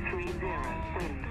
[0.00, 1.27] 030 wind.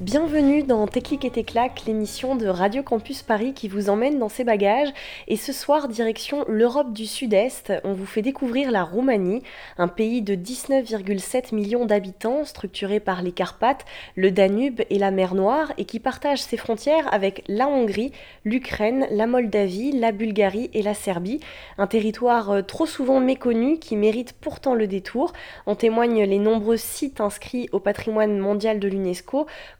[0.00, 4.28] Bienvenue dans Tes clics et claques, l'émission de Radio Campus Paris qui vous emmène dans
[4.28, 4.88] ses bagages.
[5.28, 9.44] Et ce soir, direction l'Europe du Sud-Est, on vous fait découvrir la Roumanie,
[9.78, 13.84] un pays de 19,7 millions d'habitants, structuré par les Carpates,
[14.16, 18.10] le Danube et la mer Noire, et qui partage ses frontières avec la Hongrie,
[18.44, 21.38] l'Ukraine, la Moldavie, la Bulgarie et la Serbie.
[21.78, 25.32] Un territoire euh, trop souvent méconnu qui mérite pourtant le détour.
[25.66, 29.11] En témoignent les nombreux sites inscrits au patrimoine mondial de l'UNESCO,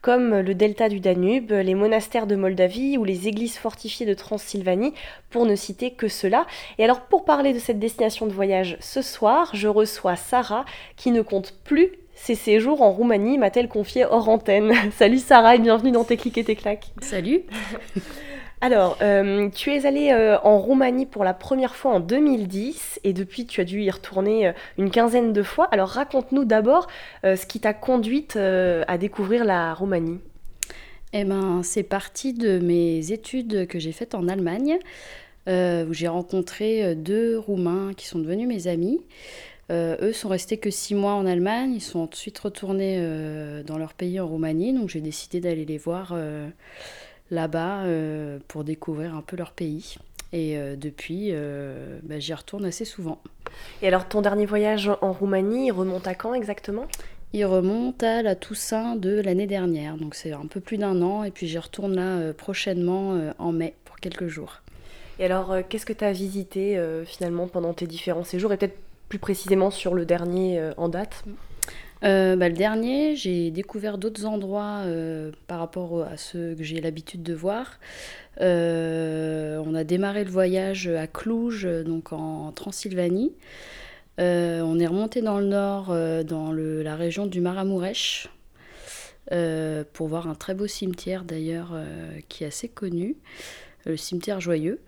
[0.01, 4.95] comme le delta du Danube, les monastères de Moldavie ou les églises fortifiées de Transylvanie,
[5.31, 6.47] pour ne citer que cela.
[6.79, 10.65] Et alors pour parler de cette destination de voyage ce soir, je reçois Sarah
[10.97, 14.73] qui ne compte plus ses séjours en Roumanie, m'a-t-elle confié hors antenne.
[14.97, 16.93] Salut Sarah et bienvenue dans Tes clics et tes claques.
[17.01, 17.43] Salut.
[18.65, 23.13] Alors, euh, tu es allée euh, en Roumanie pour la première fois en 2010 et
[23.13, 25.67] depuis tu as dû y retourner euh, une quinzaine de fois.
[25.73, 26.87] Alors raconte-nous d'abord
[27.25, 30.21] ce qui t'a conduite à découvrir la Roumanie.
[31.13, 34.79] Eh ben, c'est parti de mes études que j'ai faites en Allemagne,
[35.49, 39.01] où j'ai rencontré deux Roumains qui sont devenus mes amis.
[39.71, 42.99] Eux sont restés que six mois en Allemagne, ils sont ensuite retournés
[43.67, 46.15] dans leur pays en Roumanie, donc j'ai décidé d'aller les voir
[47.33, 49.97] là-bas euh, pour découvrir un peu leur pays.
[50.33, 53.21] Et euh, depuis, euh, bah, j'y retourne assez souvent.
[53.83, 56.87] Et alors ton dernier voyage en Roumanie, il remonte à quand exactement?
[57.35, 61.25] Il remonte à la Toussaint de l'année dernière, donc c'est un peu plus d'un an,
[61.25, 64.61] et puis j'y retourne là euh, prochainement euh, en mai pour quelques jours.
[65.19, 68.53] Et alors qu'est-ce que tu as visité finalement pendant tes différents séjours?
[68.53, 68.79] Et peut-être
[69.09, 71.23] plus précisément sur le dernier en date?
[72.05, 76.81] Euh, bah, le dernier, j'ai découvert d'autres endroits euh, par rapport à ceux que j'ai
[76.81, 77.79] l'habitude de voir.
[78.41, 83.33] Euh, on a démarré le voyage à Cluj, donc en Transylvanie.
[84.19, 88.29] On est remonté dans le nord, dans la région du Maramuresh,
[89.33, 91.75] euh, pour voir un très beau cimetière d'ailleurs
[92.29, 93.17] qui est assez connu,
[93.85, 94.81] le cimetière joyeux.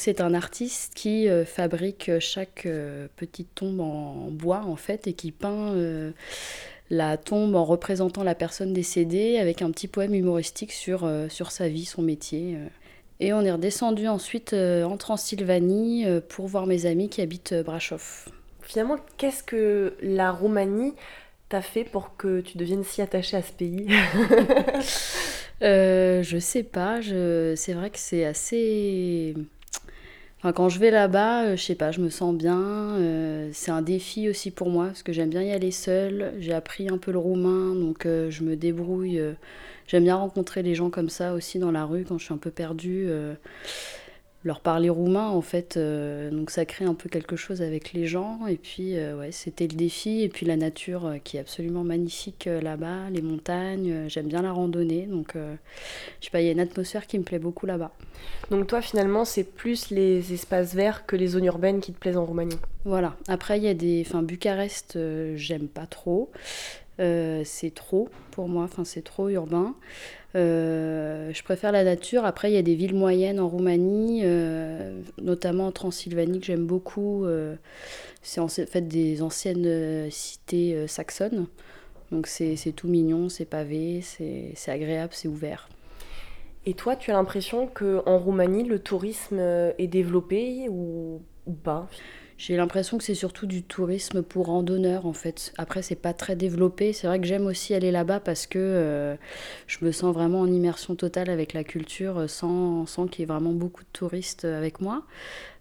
[0.00, 5.12] C'est un artiste qui euh, fabrique chaque euh, petite tombe en bois en fait et
[5.12, 6.12] qui peint euh,
[6.88, 11.50] la tombe en représentant la personne décédée avec un petit poème humoristique sur, euh, sur
[11.50, 12.54] sa vie, son métier.
[12.56, 12.66] euh.
[13.20, 17.52] Et on est redescendu ensuite euh, en Transylvanie euh, pour voir mes amis qui habitent
[17.52, 18.30] euh, Brasov.
[18.62, 20.94] Finalement, qu'est-ce que la Roumanie
[21.50, 23.86] t'a fait pour que tu deviennes si attachée à ce pays
[25.62, 27.52] Euh, je sais pas, je...
[27.54, 29.34] c'est vrai que c'est assez.
[30.42, 32.58] Quand je vais là-bas, euh, je sais pas, je me sens bien.
[32.58, 36.32] euh, c'est un défi aussi pour moi parce que j'aime bien y aller seule.
[36.38, 39.20] J'ai appris un peu le roumain, donc euh, je me débrouille.
[39.86, 42.38] j'aime bien rencontrer les gens comme ça aussi dans la rue quand je suis un
[42.38, 43.08] peu perdue.
[44.42, 48.06] Leur parler roumain en fait, euh, donc ça crée un peu quelque chose avec les
[48.06, 48.46] gens.
[48.46, 50.22] Et puis euh, ouais, c'était le défi.
[50.22, 54.08] Et puis la nature euh, qui est absolument magnifique euh, là-bas, les montagnes.
[54.08, 57.24] J'aime bien la randonnée, donc je sais pas, il y a une atmosphère qui me
[57.24, 57.92] plaît beaucoup là-bas.
[58.50, 62.16] Donc toi finalement c'est plus les espaces verts que les zones urbaines qui te plaisent
[62.16, 62.58] en Roumanie.
[62.84, 63.16] Voilà.
[63.28, 64.02] Après, il y a des.
[64.06, 64.98] Enfin, Bucarest,
[65.36, 66.30] j'aime pas trop.
[66.98, 69.74] C'est trop pour moi, enfin, c'est trop urbain.
[70.36, 72.24] Euh, je préfère la nature.
[72.24, 76.66] Après, il y a des villes moyennes en Roumanie, euh, notamment en Transylvanie, que j'aime
[76.66, 77.24] beaucoup.
[77.24, 77.56] Euh,
[78.22, 81.46] c'est en fait des anciennes cités saxonnes.
[82.12, 85.68] Donc, c'est tout mignon, c'est pavé, c'est agréable, c'est ouvert.
[86.66, 89.38] Et toi tu as l'impression que en Roumanie le tourisme
[89.78, 91.88] est développé ou, ou pas?
[92.40, 95.52] J'ai l'impression que c'est surtout du tourisme pour randonneurs en fait.
[95.58, 96.94] Après, c'est pas très développé.
[96.94, 99.14] C'est vrai que j'aime aussi aller là-bas parce que euh,
[99.66, 103.22] je me sens vraiment en immersion totale avec la culture euh, sans, sans qu'il y
[103.24, 105.02] ait vraiment beaucoup de touristes euh, avec moi.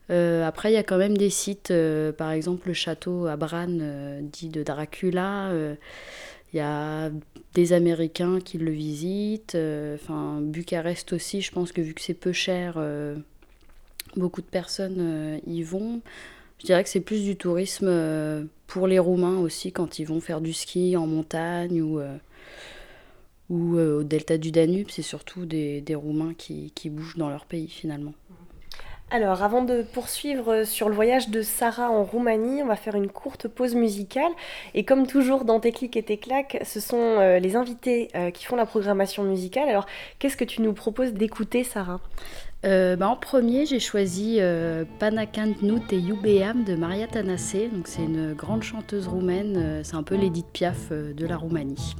[0.09, 1.71] Après, il y a quand même des sites,
[2.17, 3.67] par exemple le château à Bran,
[4.23, 5.51] dit de Dracula.
[6.51, 7.11] il y a
[7.53, 9.55] des Américains qui le visitent.
[9.93, 12.83] Enfin, Bucarest aussi, je pense que vu que c'est peu cher,
[14.15, 16.01] beaucoup de personnes y vont.
[16.59, 20.19] Je dirais que c'est plus du tourisme euh, pour les Roumains aussi quand ils vont
[20.19, 22.17] faire du ski en montagne ou, euh,
[23.51, 24.87] euh, au delta du Danube.
[24.89, 28.13] C'est surtout des, Roumains qui bougent dans leur pays finalement.
[29.11, 33.09] Alors, avant de poursuivre sur le voyage de Sarah en Roumanie, on va faire une
[33.09, 34.31] courte pause musicale.
[34.75, 38.29] Et comme toujours dans Tes clics et tes claques, ce sont euh, les invités euh,
[38.29, 39.67] qui font la programmation musicale.
[39.67, 39.87] Alors,
[40.19, 42.01] qu'est-ce que tu nous proposes d'écouter, Sarah?
[42.65, 47.55] Euh, bah, en premier, j'ai choisi euh, Panakant Nut et Yubeam de Maria Tanasse.
[47.73, 49.81] Donc, c'est une grande chanteuse roumaine.
[49.83, 51.95] c'est un peu l'Edith Piaf de la Roumanie.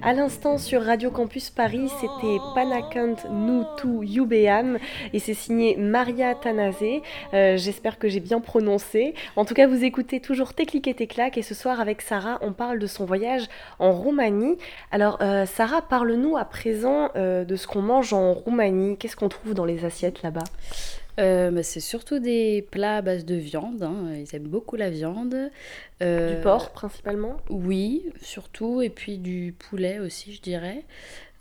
[0.00, 4.78] À l'instant sur Radio Campus Paris, c'était Panakant Nutu Yubeam
[5.12, 6.76] et c'est signé Maria Tanase.
[7.34, 9.14] Euh, j'espère que j'ai bien prononcé.
[9.34, 12.52] En tout cas, vous écoutez toujours Tes et tes et ce soir avec Sarah, on
[12.52, 13.48] parle de son voyage
[13.80, 14.56] en Roumanie.
[14.92, 18.96] Alors euh, Sarah, parle-nous à présent euh, de ce qu'on mange en Roumanie.
[18.98, 20.44] Qu'est-ce qu'on trouve dans les assiettes là-bas?
[21.18, 23.82] Euh, bah, c'est surtout des plats à base de viande.
[23.82, 24.14] Hein.
[24.14, 25.50] Ils aiment beaucoup la viande.
[26.02, 28.82] Euh, du porc principalement Oui, surtout.
[28.82, 30.84] Et puis du poulet aussi, je dirais.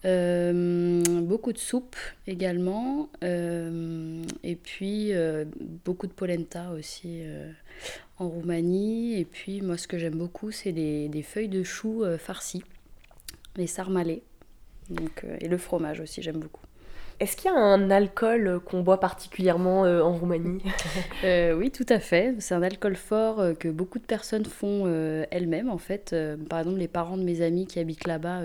[0.05, 1.95] Euh, beaucoup de soupe
[2.27, 3.09] également.
[3.21, 5.11] et puis
[5.85, 7.21] beaucoup de polenta aussi
[8.17, 9.19] en Roumanie.
[9.19, 12.63] Et puis moi, ce que j'aime beaucoup, c'est des feuilles de choux farcies,
[13.57, 14.23] les sarmalés.
[14.89, 16.61] Donc, et le fromage aussi, j'aime beaucoup.
[17.19, 20.61] Est-ce qu'il y a un alcool qu'on boit particulièrement euh, en Roumanie
[21.23, 22.35] euh, Oui, tout à fait.
[22.39, 24.85] C'est un alcool fort euh, que beaucoup de personnes font
[25.31, 26.15] elles-mêmes, en fait.
[26.47, 28.41] par exemple, les parents de mes amis qui habitent là-bas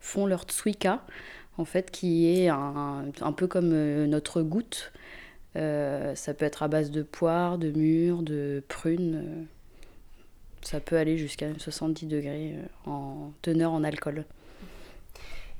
[0.00, 1.04] font leur tswika,
[1.58, 3.70] en fait, qui est un, un peu comme
[4.06, 4.92] notre goutte.
[5.54, 9.46] ça peut être à base de poire, de mûres, de prunes.
[10.62, 12.54] ça peut aller jusqu'à 70 degrés
[12.86, 14.24] en teneur en alcool.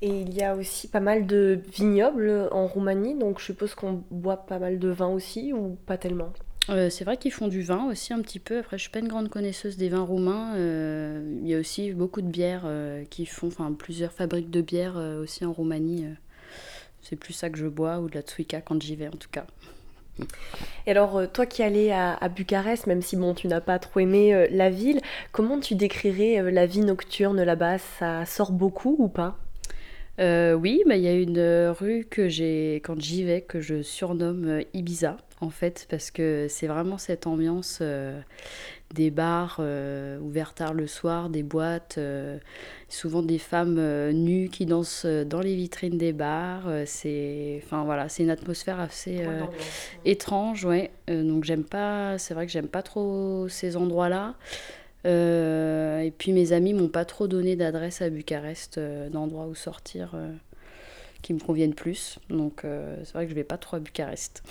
[0.03, 4.05] Et il y a aussi pas mal de vignobles en Roumanie, donc je suppose qu'on
[4.11, 6.33] boit pas mal de vin aussi ou pas tellement?
[6.69, 8.59] Euh, c'est vrai qu'ils font du vin aussi un petit peu.
[8.59, 10.55] Après, je suis pas une grande connaisseuse des vins roumains.
[10.57, 14.61] Euh, il y a aussi beaucoup de bières euh, qui font, enfin plusieurs fabriques de
[14.61, 16.07] bières aussi en Roumanie.
[17.03, 19.31] c'est plus ça que je bois ou de la tsouika quand j'y vais en tout
[19.31, 19.47] cas.
[20.87, 24.01] Et alors, toi qui allais à, à, Bucarest, même si bon, tu n'as pas trop
[24.01, 25.01] aimé la ville,
[25.31, 27.79] comment tu décrirais la vie nocturne là-bas?
[27.79, 29.39] Ça sort beaucoup ou pas?
[30.19, 33.83] Euh, oui, mais il y a une rue que j'ai, quand j'y vais, que je
[33.83, 38.19] surnomme euh, Ibiza, en fait, parce que c'est vraiment cette ambiance euh,
[38.95, 39.61] des bars
[40.21, 41.99] ouverts tard le soir, des boîtes,
[42.89, 43.81] souvent des femmes
[44.13, 46.71] nues qui dansent dans les vitrines des bars.
[46.87, 49.27] c'est, enfin voilà, c'est une atmosphère assez
[50.05, 50.93] étrange, ouais.
[51.09, 54.37] donc j'aime pas, c'est vrai que j'aime pas trop ces endroits-là.
[55.07, 59.55] Euh, et puis mes amis m'ont pas trop donné d'adresse à Bucarest, euh, d'endroits où
[59.55, 60.33] sortir euh,
[61.23, 62.19] qui me conviennent plus.
[62.29, 64.43] Donc c'est vrai que je vais pas trop à Bucarest.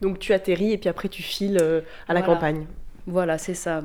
[0.00, 1.62] Donc tu atterris et puis après tu files
[2.08, 2.66] à la campagne.
[3.06, 3.82] Voilà, c'est ça.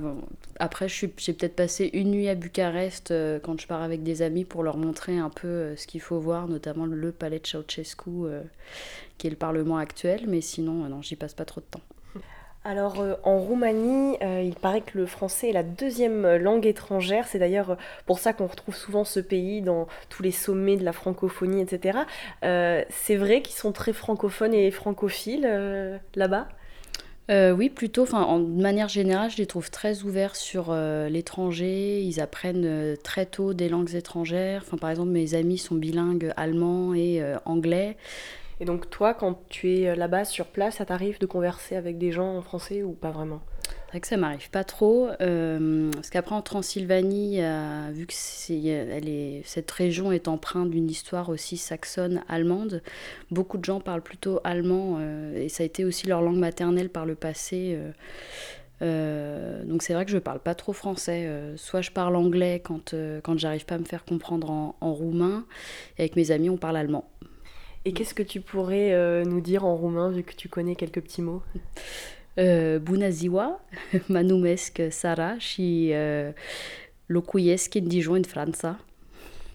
[0.59, 4.63] Après, j'ai peut-être passé une nuit à Bucarest quand je pars avec des amis pour
[4.63, 8.09] leur montrer un peu ce qu'il faut voir, notamment le palais de Ceausescu,
[9.17, 10.25] qui est le Parlement actuel.
[10.27, 11.81] Mais sinon, non, j'y passe pas trop de temps.
[12.65, 17.27] Alors euh, en Roumanie, euh, il paraît que le français est la deuxième langue étrangère.
[17.27, 20.85] C'est d'ailleurs euh, pour ça qu'on retrouve souvent ce pays dans tous les sommets de
[20.85, 21.99] la francophonie, etc.
[22.41, 26.47] c'est vrai qu'ils sont très francophones et francophiles là-bas?
[27.29, 28.03] Oui, plutôt.
[28.03, 32.01] Enfin, de manière générale, je les trouve très ouverts sur l'étranger.
[32.01, 34.63] Ils apprennent très tôt des langues étrangères.
[34.79, 37.97] Par exemple, mes amis sont bilingues allemand et anglais.
[38.63, 41.97] Et donc toi, quand tu es euh, là-bas sur place, ça t'arrive de converser avec
[41.97, 43.41] des gens en français ou pas vraiment?
[43.65, 47.41] C'est vrai que ça m'arrive pas trop, euh, parce qu'après en Transylvanie,
[47.91, 52.81] vu que cette région est empreinte d'une histoire aussi saxonne allemande,
[53.31, 56.87] beaucoup de gens parlent plutôt allemand euh, et ça a été aussi leur langue maternelle
[56.87, 57.77] par le passé.
[58.79, 61.29] donc c'est vrai que je parle pas trop français.
[61.57, 65.45] soit je parle anglais quand, quand j'arrive pas à me faire comprendre en, en, roumain.
[65.97, 67.09] Et avec mes amis, on parle allemand.
[67.85, 71.21] Et qu'est-ce que tu pourrais nous dire en roumain, vu que tu connais quelques petits
[71.21, 71.43] mots?
[72.81, 73.61] Bună ziua,
[74.07, 75.93] mă numesc Sara și
[77.05, 78.79] locuiesc în Dijon, în Franța.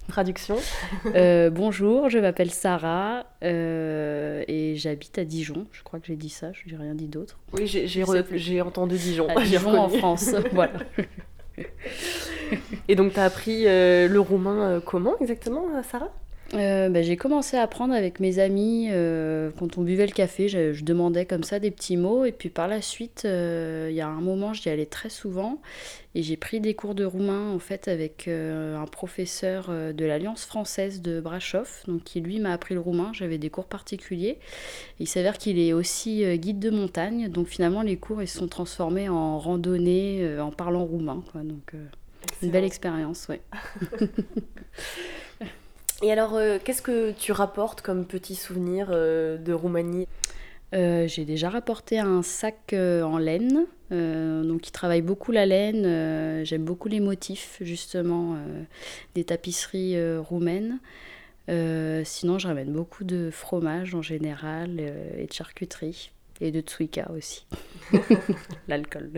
[0.08, 0.56] Traduction
[1.14, 5.66] euh, Bonjour, je m'appelle Sarah euh, et j'habite à Dijon.
[5.70, 7.38] Je crois que j'ai dit ça, je n'ai rien dit d'autre.
[7.52, 9.28] Oui, j'ai entendu Dijon.
[9.28, 10.80] À Dijon en France, voilà.
[12.88, 16.10] et donc, tu as appris euh, le roumain comment exactement, Sarah
[16.54, 20.48] euh, bah, j'ai commencé à apprendre avec mes amis euh, quand on buvait le café.
[20.48, 22.24] Je, demandais comme ça des petits mots.
[22.24, 25.60] Et puis par la suite, euh, il y a un moment, j'y allais très souvent.
[26.14, 31.02] Et j'ai pris des cours de roumain en fait avec un professeur de l'Alliance française
[31.02, 33.12] de Brasov, donc qui lui m'a appris le roumain.
[33.12, 34.38] J'avais des cours particuliers.
[34.98, 37.28] il s'avère qu'il est aussi guide de montagne.
[37.28, 41.22] Donc finalement, les cours ils se sont transformés en randonnée en parlant roumain.
[41.30, 41.42] Quoi.
[41.42, 41.74] Donc
[42.42, 43.42] une belle expérience, ouais.
[46.02, 50.06] Et alors, euh, qu'est-ce que tu rapportes comme petit souvenir euh, de Roumanie?
[50.74, 56.44] Euh, J'ai déjà rapporté un sac en laine, donc qui travaille beaucoup la laine.
[56.44, 58.36] J'aime beaucoup les motifs, justement,
[59.14, 60.78] des tapisseries roumaines.
[62.04, 66.12] sinon, je ramène beaucoup de fromage en général et de charcuterie.
[66.40, 67.46] Et de tsouika aussi.
[68.68, 69.10] L'alcool.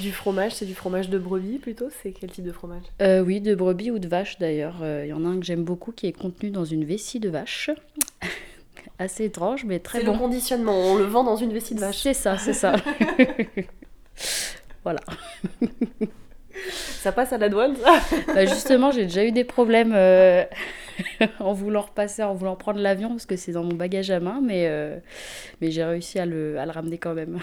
[0.00, 2.82] Du fromage, c'est du fromage de brebis plutôt C'est quel type de fromage?
[3.00, 4.76] Euh, Oui, de brebis ou de vache d'ailleurs.
[4.80, 7.20] Il euh, y en a un que j'aime beaucoup qui est contenu dans une vessie
[7.20, 7.70] de vache.
[8.98, 10.06] Assez étrange, mais très bon.
[10.06, 11.98] C'est le conditionnement, on le vend dans une vessie de vache.
[11.98, 12.76] C'est ça, c'est ça.
[14.84, 15.00] voilà.
[17.00, 17.74] Ça passe à la douane,
[18.28, 20.44] bah, Justement, j'ai déjà eu des problèmes euh,
[21.40, 24.40] en voulant repasser, en voulant prendre l'avion, parce que c'est dans mon bagage à main,
[24.42, 24.70] mais,
[25.60, 27.40] mais j'ai réussi à le, à le ramener quand même.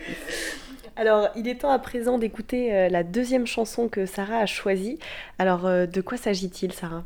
[1.00, 4.98] Alors, il est temps à présent d'écouter euh, la deuxième chanson que Sarah a choisie.
[5.38, 7.04] Alors, euh, de quoi s'agit-il, Sarah?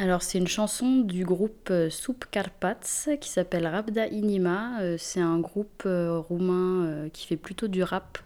[0.00, 4.78] Alors c'est une chanson du groupe euh, Soup Karpats qui s'appelle Rabda Inima.
[4.96, 8.18] c'est un groupe roumain qui fait plutôt du rap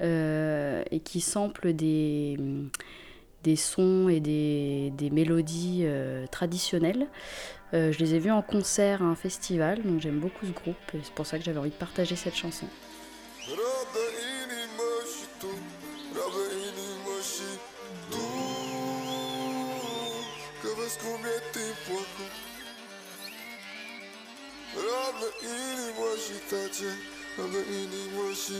[0.00, 2.36] et qui sample des,
[3.44, 5.86] des sons et des, des mélodies
[6.32, 7.06] traditionnelles.
[7.72, 10.98] je les ai vus en concert à un festival, donc j'aime beaucoup ce groupe et
[11.04, 12.66] c'est pour ça que j'avais envie de partager cette chanson.
[13.48, 14.04] Rabă
[14.40, 15.52] inimă și tu,
[16.16, 17.50] rabă inimă și
[18.10, 18.24] tu.
[20.60, 22.32] Că vezi cum e timpul acum.
[24.86, 26.90] Rabă inimă și tace,
[27.36, 28.58] rabă inimă și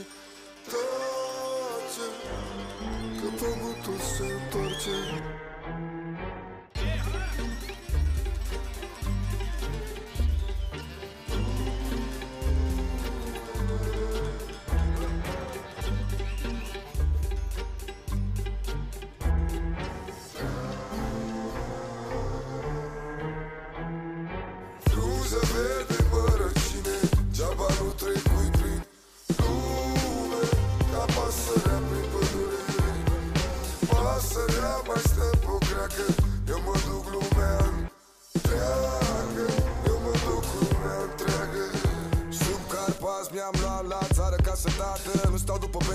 [0.70, 2.08] tace.
[3.18, 4.96] Că pământul se întoarce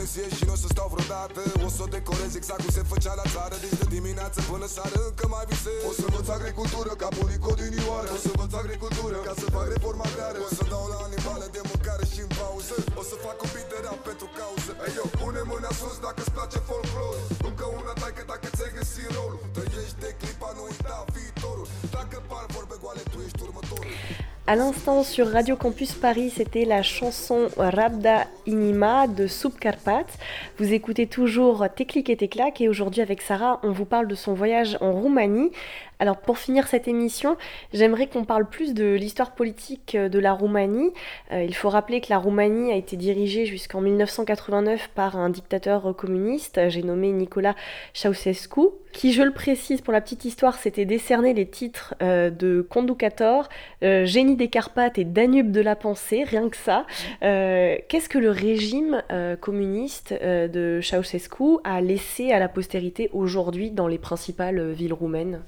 [0.10, 1.42] pensie și nu o să stau vreodată.
[1.68, 4.98] O să o decorez exact cum se făcea la țară Deci de dimineață până seară
[5.10, 5.82] încă mai visez.
[5.90, 9.66] O să învăț agricultură ca bunicul din Ioară O să învăț agricultură ca să fac
[9.74, 10.40] reforma agrară.
[10.48, 12.76] O să dau la animale de mâncare și în pauză.
[13.02, 14.72] O să fac un beat de rap pentru cauză.
[14.88, 16.59] Ei eu, pune mâna sus dacă îți place
[24.50, 30.08] À l'instant sur Radio Campus Paris, c'était la chanson Rabda Inima de Soup Karpat.
[30.58, 34.34] Vous écoutez toujours Téclic et Téclac et aujourd'hui avec Sarah, on vous parle de son
[34.34, 35.52] voyage en Roumanie
[36.02, 37.36] alors pour finir cette émission,
[37.74, 40.94] j'aimerais qu'on parle plus de l'histoire politique euh, de la Roumanie.
[41.34, 45.94] Euh, il faut rappeler que la Roumanie a été dirigée jusqu'en 1989 par un dictateur
[45.98, 47.54] communiste, j'ai nommé Nicolas
[47.94, 48.62] Ceausescu,
[48.94, 53.50] qui, je le précise pour la petite histoire, s'était décerné les titres euh, de Conducator,
[53.82, 56.86] Génie des Carpates et Danube de la pensée, rien que ça.
[57.22, 59.04] Qu'est-ce que le régime
[59.42, 65.42] communiste de Ceausescu a laissé à la postérité aujourd'hui dans les principales villes roumaines?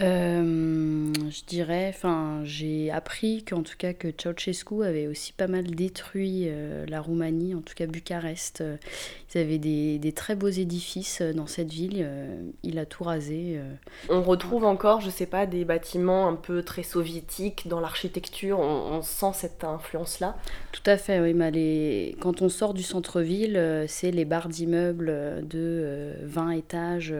[0.00, 5.64] Euh, je dirais, enfin, j'ai appris qu'en tout cas que Ceausescu avait aussi pas mal
[5.66, 8.62] détruit euh, la Roumanie, en tout cas Bucarest.
[9.34, 12.08] Ils avaient des, des très beaux édifices dans cette ville.
[12.62, 13.60] il a tout rasé.
[14.08, 18.60] On retrouve encore, je sais pas, des bâtiments un peu très soviétiques dans l'architecture.
[18.60, 20.36] On, sent cette influence-là.
[20.72, 21.34] Tout à fait, oui.
[21.34, 22.16] Mais les...
[22.20, 27.14] Quand on sort du centre-ville, c'est les barres d'immeubles de 20 étages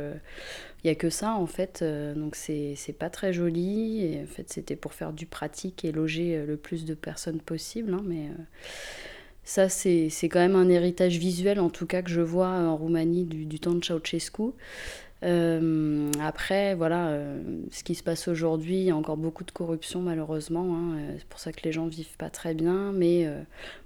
[0.89, 4.05] n'y a que ça en fait, euh, donc c'est pas très joli.
[4.05, 7.41] Et en fait, c'était pour faire du pratique et loger euh, le plus de personnes
[7.41, 7.95] possible.
[7.95, 8.43] Hein, mais euh,
[9.45, 13.25] ça, c'est quand même un héritage visuel en tout cas que je vois en Roumanie
[13.25, 14.53] du, temps de Ceausescu.
[15.23, 17.19] après, voilà,
[17.71, 20.77] ce qui se passe aujourd'hui, il y a encore beaucoup de corruption malheureusement.
[20.77, 22.93] Hein, c'est pour ça que les gens vivent pas très bien.
[22.93, 23.27] Mais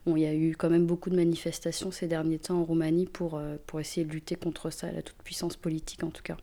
[0.04, 3.06] bon, il y a eu quand même beaucoup de manifestations ces derniers temps en Roumanie
[3.06, 6.36] pour, pour essayer de lutter contre ça, la toute-puissance politique en tout cas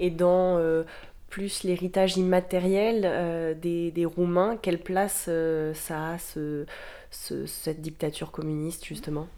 [0.00, 0.84] et dans euh,
[1.28, 6.64] plus l'héritage immatériel euh, des, des, Roumains, quelle place euh, ça a ce,
[7.10, 9.28] cette dictature communiste justement?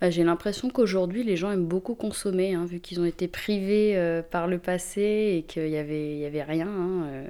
[0.00, 4.22] Bah, J'ai l'impression qu'aujourd'hui les gens aiment beaucoup consommer, hein, vu qu'ils ont été privés
[4.30, 6.68] par le passé et qu'il n'y avait, y avait rien.
[6.68, 7.24] Hein,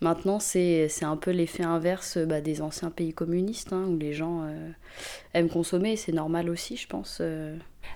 [0.00, 4.46] Maintenant, c'est un peu l'effet inverse bah, des anciens pays communistes, hein, où les gens
[5.34, 7.20] aiment consommer, c'est normal aussi, je pense.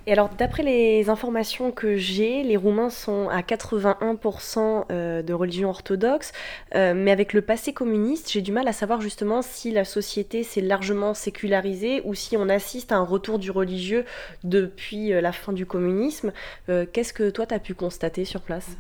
[0.07, 5.71] Et alors, d'après les informations que j'ai, les Roumains sont à 81% euh, de religion
[5.71, 6.33] orthodoxe,
[6.75, 10.43] euh, mais avec le passé communiste, j'ai du mal à savoir justement si la société
[10.43, 14.05] s'est largement sécularisée ou si on assiste à un retour du religieux
[14.43, 16.33] depuis euh, la fin du communisme.
[16.67, 18.77] Qu'est-ce que toi, tu as pu constater sur place?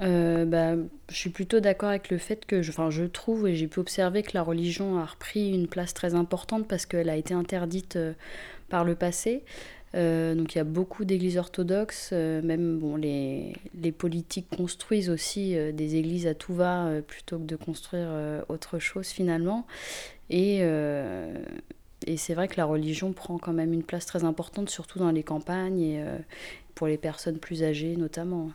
[0.00, 0.74] Bah,
[1.08, 3.80] je suis plutôt d'accord avec le fait que, je, enfin, je trouve et j'ai pu
[3.80, 7.98] observer que la religion a repris une place très importante parce qu'elle a été interdite
[8.68, 9.42] par le passé.
[9.94, 15.08] Euh, donc il y a beaucoup d'églises orthodoxes, euh, même bon, les, les, politiques construisent
[15.08, 18.08] aussi euh, des églises à tout va plutôt que de construire
[18.48, 19.66] autre chose finalement.
[20.30, 20.60] Et,
[22.06, 25.10] et c'est vrai que la religion prend quand même une place très importante, surtout dans
[25.10, 26.04] les campagnes et
[26.74, 28.50] pour les personnes plus âgées notamment.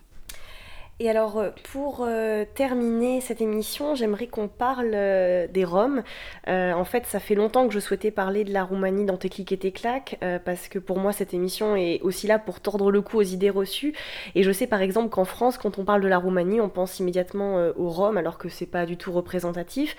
[1.02, 6.04] Et alors, euh, pour euh, terminer cette émission, j'aimerais qu'on parle euh, des Roms.
[6.46, 9.52] en fait, ça fait longtemps que je souhaitais parler de la Roumanie dans Tes clics
[9.54, 13.02] et Tes claques, parce que pour moi, cette émission est aussi là pour tordre le
[13.02, 13.94] cou aux idées reçues.
[14.36, 17.00] Et je sais par exemple qu'en France, quand on parle de la Roumanie, on pense
[17.00, 19.96] immédiatement aux Roms, alors que c'est pas du tout représentatif.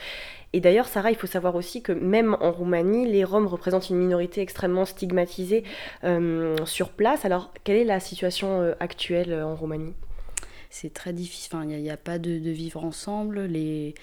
[0.52, 3.98] Et d'ailleurs, Sarah, il faut savoir aussi que même en Roumanie, les Roms représentent une
[3.98, 5.64] minorité extrêmement stigmatisée
[6.64, 7.24] sur place.
[7.24, 9.94] Alors, quelle est la situation actuelle en Roumanie?
[10.70, 11.50] C'est très difficile.
[11.52, 13.42] Enfin, il n'y a, pas de, vivre ensemble.
[13.42, 13.94] Les...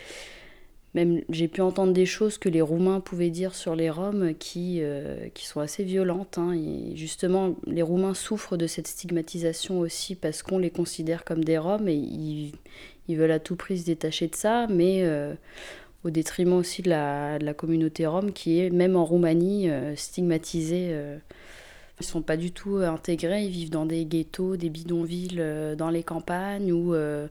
[0.94, 4.80] Même j'ai pu entendre des choses que les Roumains pouvaient dire sur les Roms qui,
[4.82, 6.38] euh, qui sont assez violentes.
[6.38, 6.54] Hein.
[6.54, 11.58] Et justement, les Roumains souffrent de cette stigmatisation aussi parce qu'on les considère comme des
[11.58, 12.54] Roms et ils,
[13.08, 15.34] ils, veulent à tout prix se détacher de ça, mais euh,
[16.04, 19.96] au détriment aussi de la, de la, communauté Rome qui est, même en Roumanie, euh,
[19.96, 20.98] stigmatisée
[22.00, 25.76] ils sont pas du tout euh, intégrés, ils vivent dans des ghettos, des bidonvilles euh,
[25.76, 27.28] dans les campagnes ou euh,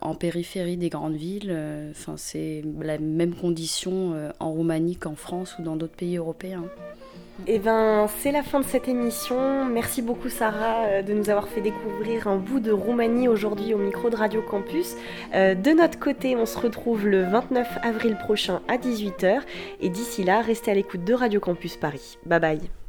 [0.00, 1.54] en périphérie des grandes villes.
[1.90, 6.64] Enfin, c'est la même condition en Roumanie qu'en France ou dans d'autres pays européens.
[7.48, 9.64] Eh ben, c'est la fin de cette émission.
[9.64, 14.10] Merci beaucoup Sarah de nous avoir fait découvrir un bout de Roumanie aujourd'hui au micro
[14.10, 14.94] de Radio Campus.
[15.32, 19.40] de notre côté, on se retrouve le 29 avril prochain à 18h.
[19.80, 22.16] Et d'ici là, restez à l'écoute de Radio Campus Paris.
[22.26, 22.81] Bye bye.